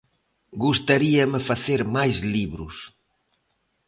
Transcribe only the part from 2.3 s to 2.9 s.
libros.